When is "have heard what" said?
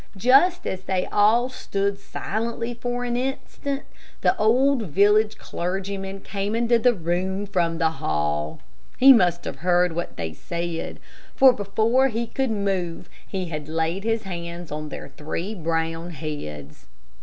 9.45-10.17